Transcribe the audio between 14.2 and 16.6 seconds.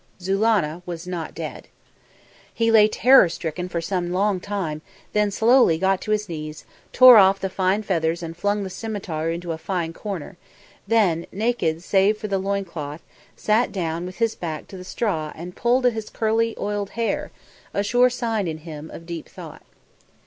back to the straw and pulled at his curly